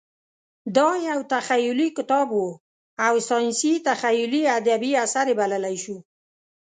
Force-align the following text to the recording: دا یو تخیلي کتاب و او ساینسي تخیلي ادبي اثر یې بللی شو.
دا 0.75 0.89
یو 1.09 1.19
تخیلي 1.33 1.89
کتاب 1.97 2.29
و 2.33 2.43
او 3.05 3.13
ساینسي 3.29 3.73
تخیلي 3.87 4.41
ادبي 4.59 4.91
اثر 5.05 5.25
یې 5.29 5.35
بللی 5.39 5.75
شو. 5.83 5.97